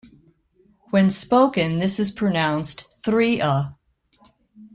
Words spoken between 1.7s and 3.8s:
this is pronounced 'three-a'.